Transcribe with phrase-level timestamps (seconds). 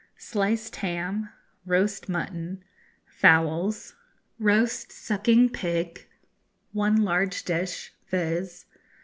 [0.17, 1.29] Sliced Ham
[1.63, 2.63] Roast Mutton
[3.05, 3.93] Fowls
[4.39, 6.07] Roast Sucking Pig
[6.73, 8.65] 1 large dish, viz.